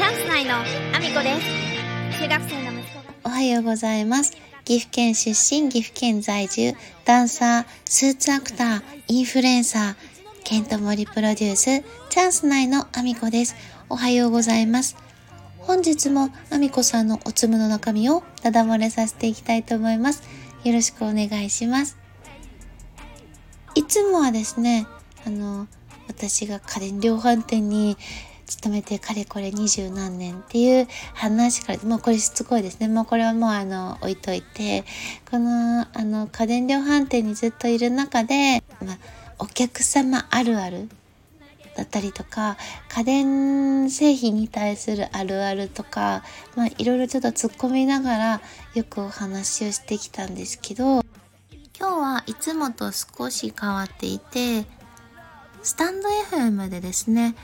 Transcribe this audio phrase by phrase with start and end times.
[0.00, 4.32] チャンス内のアミコです中学生の息子がおはようございます。
[4.64, 6.72] 岐阜県出身、岐阜県在住、
[7.04, 9.94] ダンサー、スーツアクター、インフルエンサー、
[10.42, 13.54] ケントモリプロデュース、チャンス内のアミコです。
[13.90, 14.96] おはようございます。
[15.58, 20.22] 本日もアミコさんのおつむの中身をダダ漏れさせていきたいと思います。
[20.64, 21.98] よろしくお願いします。
[23.74, 24.86] いつもはですね、
[25.26, 25.68] あの、
[26.08, 27.98] 私が家電量販店に
[28.50, 32.88] 勤めてかれこれ二十何年っていう話から、もうこれしつこいですね。
[32.88, 34.84] もうこれはもうあの、置いといて、
[35.30, 38.98] この、あの、家電量販店にずっといる中で、まあ、
[39.38, 40.88] お客様あるある
[41.76, 42.56] だったりとか、
[42.88, 46.24] 家電製品に対するあるあるとか、
[46.56, 48.40] まあ、いろいろちょっと突っ込みながら
[48.74, 51.04] よくお話をしてきたんですけど、
[51.78, 54.66] 今日はいつもと少し変わっていて、
[55.62, 57.36] スタンド FM でですね、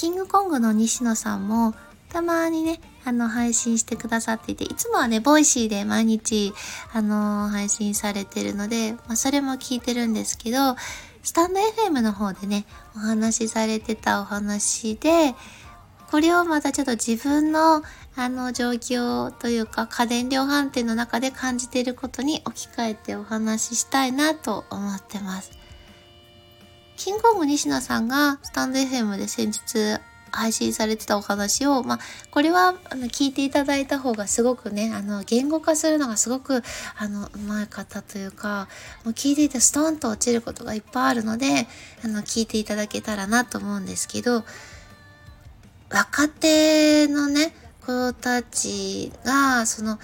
[0.00, 1.74] キングコングの西野さんも
[2.08, 6.54] たまにね、あの、配信してくださっていて、いつもはね、ボイシーで毎日、
[6.94, 10.74] あの配信されてるので、まあ、それも聞いてるんですけど、
[11.22, 12.64] スタンド FM の方でね、
[12.96, 15.34] お話しされてたお話で、
[16.10, 17.82] これをまたちょっと自分の
[18.16, 25.60] あの状況というか家電量販店の中で感じていることに置き換えてお話ししたいなと思ってます。
[27.00, 29.98] キングコング西野さんがスタンド FM で先日
[30.30, 31.98] 配信されてたお話を、まあ、
[32.30, 36.62] これはあの聞いていただいた方がすごくね、あの、言語化するのがすごく、
[36.98, 38.68] あの、うまい方というか、
[39.02, 41.66] もう聞いていてストンと落ちることがいっぱいあるので、
[42.04, 44.44] あの、聞いていただけたらなと思うんですけど、
[45.90, 47.54] 若手のね、
[47.86, 49.98] 子たちが、その、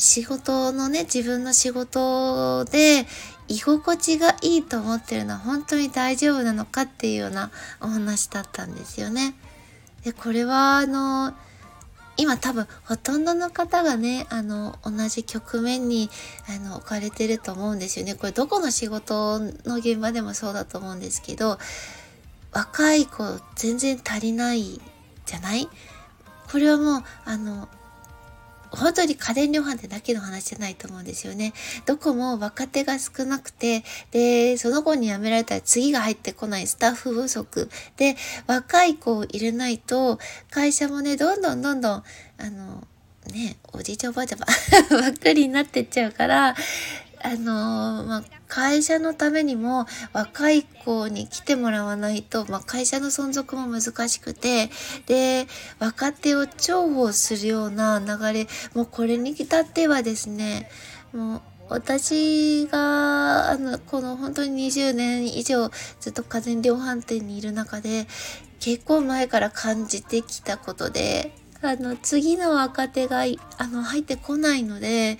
[0.00, 3.06] 仕事のね、自分の仕事で
[3.48, 7.50] 居心地がいいと思ってるのは本当に大丈夫なのかっていうような
[7.82, 9.34] お話だったんですよね。
[10.02, 11.34] で、これはあの、
[12.16, 16.08] 今多分ほとんどの方がね、あの、同じ局面に
[16.48, 18.14] あの置かれてると思うんですよね。
[18.14, 21.58] これどこの仕事の現場でもそうだと思うんですけど、
[22.52, 24.80] 若い子全然足りない
[25.26, 25.68] じゃない？
[26.50, 27.68] これはもう、あの、
[28.70, 31.52] 本当に家電量販店だけの話じゃないと思うんですよね。
[31.86, 37.68] どこも若手が少なくて、で、その子に辞められたら次が入ってこないスタッフ不足。
[37.96, 38.16] で、
[38.46, 40.18] 若い子を入れないと、
[40.50, 42.04] 会社もね、どんどんどんどん、
[42.38, 42.86] あの、
[43.32, 46.54] ね、おじいちゃんおばあちゃんばっかりになってっちゃうから、
[47.22, 54.70] あのまあ、会社のためにも若い子に来てもらわないと、まあ、会社の存続も難しくて、
[55.06, 55.46] で、
[55.78, 60.70] 若手を重宝するような流れ、もうこれに至ってはですね、
[61.12, 65.70] もう私が、あの、この本当に20年以上
[66.00, 68.06] ずっと家電量販店にいる中で、
[68.58, 71.32] 結構前から感じてきたことで、
[71.62, 73.24] あの、次の若手が、
[73.58, 75.18] あの、入ってこないので、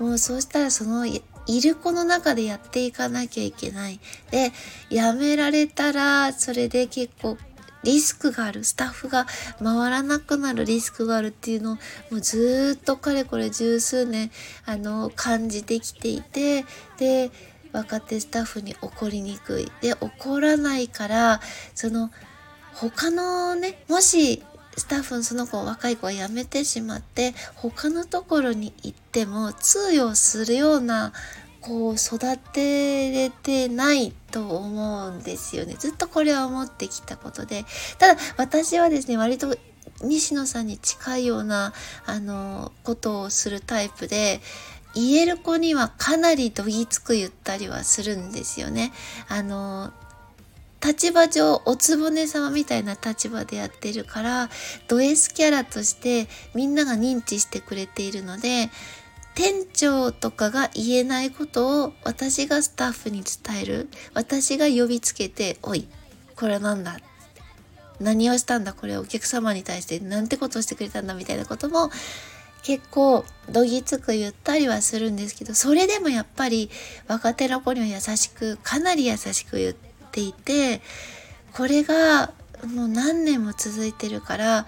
[0.00, 1.06] もうそうしたらその、
[1.46, 4.00] いる子の中でやっていかなきゃいけない。
[4.30, 4.52] で、
[4.90, 7.36] やめられたら、それで結構
[7.82, 8.64] リスクがある。
[8.64, 9.26] スタッフが
[9.62, 11.80] 回らなくなるリスクがあるっていうのを、も
[12.18, 14.30] うずっとかれこれ十数年、
[14.64, 16.64] あの、感じてきていて、
[16.98, 17.30] で、
[17.72, 19.72] 若手スタッフに怒りにくい。
[19.80, 21.40] で、怒らないから、
[21.74, 22.10] その、
[22.74, 24.42] 他のね、もし
[24.76, 31.12] スタッフのその子若い子は辞めてしまって他のところに行っても通用するような
[31.60, 37.64] こう育てれてないと思うんですよねずっとこれは思ってきたことで
[37.98, 39.56] ただ私はですね割と
[40.02, 41.72] 西野さんに近いような
[42.06, 44.40] あのことをするタイプで
[44.94, 48.92] 言える子にはかなりどぎつく言ったりはするんですよね。
[49.28, 49.90] あの
[50.84, 54.50] 立場上おつぼね様みたいな立場でやってるから
[54.88, 58.70] ド S キャラとしてみんなが認知してくれているので
[59.34, 63.88] 店長とかが言えないことを私がスタッフに伝える。
[64.12, 65.88] 私が呼びつけて「おい
[66.36, 66.98] これは何だ?」
[67.98, 68.72] 何をしたんだ？
[68.72, 71.14] これお客様に対してなんてことをしてくれたんだ？
[71.14, 71.90] みたいなことも
[72.62, 76.68] 結構どぎつく言ったりはするんですけどそれでもやっぱり
[77.08, 80.80] 若手の子には優しくかなり優しく言ってていて
[81.52, 82.32] これが
[82.74, 84.66] もう何年も続いてるから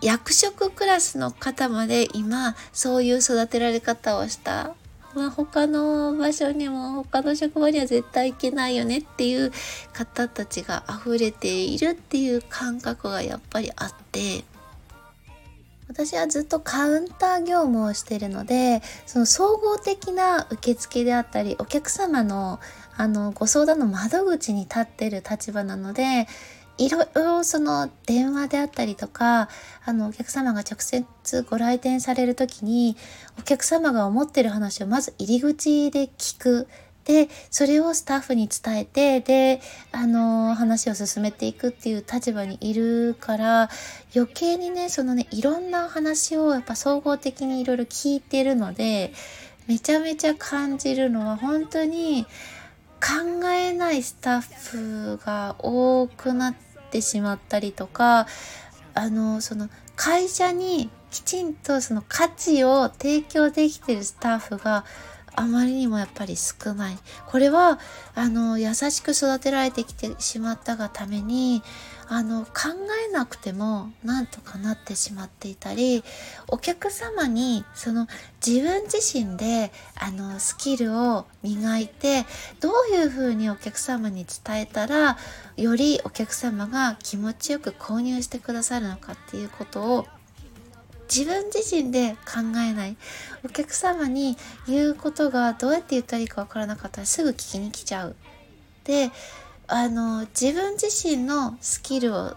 [0.00, 4.74] 役職クラスの方まで今そういう育てられ方をした。
[5.14, 9.52] まあ、他の場所にも他の職場には絶対行けないよねっていう
[9.92, 14.42] 方たちが溢れているっていう感覚がやっぱりあって
[15.88, 22.60] 私はずっとカウンター業務をしてるのでその総合的な受付であったりお客様の
[23.02, 26.28] あのご相談の窓口に立ってる立場なので
[26.78, 29.48] いろいろその電話であったりとか
[29.84, 31.04] あのお客様が直接
[31.42, 32.96] ご来店される時に
[33.40, 36.68] お客様が思ってる話をまず入り口で聞く。
[37.04, 39.60] でそれをスタッフに伝えてで
[39.90, 43.70] あの話を進めていくっていう立場にいるから
[44.14, 49.12] 余計にねそのねいろんな話をやっぱ総合的にいろいろ聞いてるので
[49.66, 52.24] めちゃめちゃ感じるのは本当に
[53.02, 56.54] 考えないスタッフが多くなっ
[56.92, 58.28] てしまったりとか
[58.94, 64.84] あのその会社にきちんとその価値を提供できてるスタッフが
[65.34, 66.98] あまりにもやっぱり少ない。
[67.26, 67.78] これは、
[68.14, 71.62] あの、優しく育てられてきてしまったがために、
[72.08, 72.50] あの、考
[73.08, 76.04] えなくてもなんとかなってしまっていたり、
[76.48, 78.06] お客様に、その、
[78.46, 82.26] 自分自身で、あの、スキルを磨いて、
[82.60, 85.16] どういうふうにお客様に伝えたら、
[85.56, 90.06] よりお客様が気持ちよく購入してくださるのかっていうことを
[91.08, 92.96] 自分自身で考えない
[93.44, 98.16] お客様に言うことがどうやって言ったらいいかわからなかったらすぐ聞きに来ちゃう。
[98.84, 99.10] で
[99.68, 102.36] あの自分自身のスキルを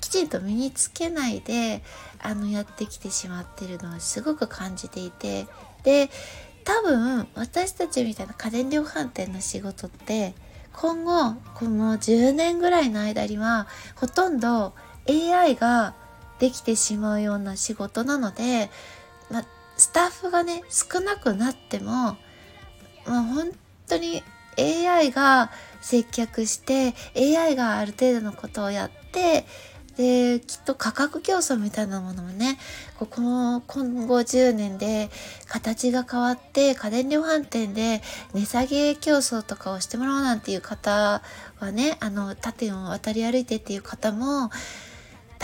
[0.00, 1.82] きちんと身につけないで
[2.18, 5.46] あのやってきてしまってるのはすごく感じていて
[5.82, 6.10] で
[6.64, 10.34] 多分私たちみたいな家電量販店の仕事って
[10.72, 14.74] 今後この10年ぐらいの間にはほとんど
[15.08, 15.94] AI が
[16.38, 18.70] できてしまうような仕事なので、
[19.30, 19.44] ま
[19.76, 22.16] スタッフがね少なくなっても、
[23.06, 23.50] まあ、本
[23.88, 24.22] 当に
[24.58, 25.50] AI が
[25.80, 29.44] 接客して AI がある程度のことをやって
[29.96, 32.58] できっと価格競争みたいなものもね
[32.98, 33.60] ここ今
[34.06, 35.08] 後10年で
[35.46, 38.02] 形が変わって家電量販店で
[38.32, 41.22] 値下げ競争とかをしてもらおうなんていう方
[41.60, 44.50] はねあの縦を渡り歩いてっていう方も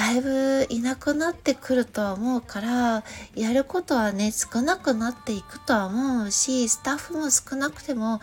[0.01, 3.05] だいぶいなくなってくるとは思うから
[3.35, 8.19] やることはね少なくなっていくとは思うしスタッフも少なくても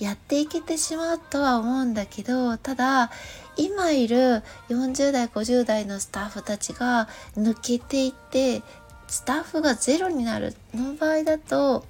[0.00, 3.12] やっていけてしまうとは思うんだけどただ
[3.56, 7.06] 今いる40代50代のスタッフたちが
[7.36, 8.62] 抜けていって
[9.06, 10.56] スタッフがゼロになる。
[10.74, 11.84] の場合だと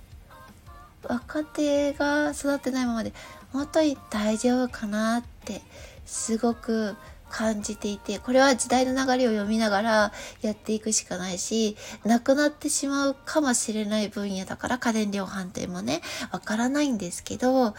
[1.02, 3.14] 若手が育ってないままで
[3.54, 5.62] 本当に大丈夫かなって
[6.04, 6.94] すごく
[7.30, 10.12] 感じていてこれは時代の流れを読みながら
[10.42, 17.74] やっていくしかないしなくなってしまうかもしれない分野だから家電量販店もねわからないんですけど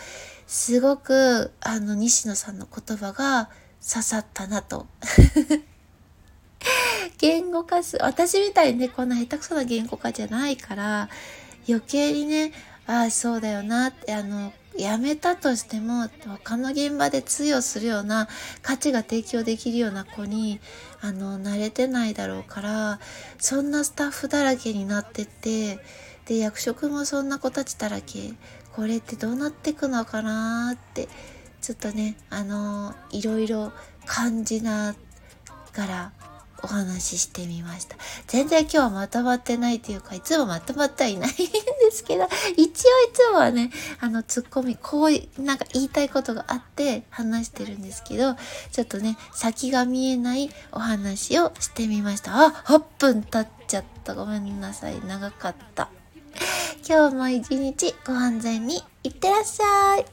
[0.47, 3.49] すごくあの西野さんの言葉が
[3.81, 4.87] 刺さったなと。
[7.17, 11.09] 言語化す私みたいにねこんな下手くそな言語化じゃないから
[11.67, 12.51] 余計にね
[12.85, 16.07] ああそうだよなってあの辞めたとしても
[16.43, 18.27] 他の現場で通用するような
[18.61, 20.59] 価値が提供できるような子に
[21.01, 22.99] あの慣れてないだろうから
[23.37, 25.79] そんなスタッフだらけになってて
[26.25, 28.33] で役職もそんな子たちだらけ
[28.73, 31.09] これってどうなってくのかなって
[31.61, 33.73] ちょっとねあのいろいろ
[34.05, 34.95] 感じな
[35.73, 36.11] がら
[36.63, 37.95] お話ししてみました。
[38.27, 41.35] 全然今日はまとまってないというか、いつもまとまってはいないんで
[41.91, 42.71] すけど、一応い
[43.13, 48.35] つもはね、あの、ツッコミ、こう、なんか言いたいことがあって話してるんですけど、
[48.71, 52.45] ちょっとね、先が見えないお話をしてみました。
[52.45, 54.15] あ、8分経っちゃった。
[54.15, 54.99] ごめんなさい。
[55.05, 55.89] 長かった。
[56.87, 60.05] 今日も一日ご安全にいってらっしゃい。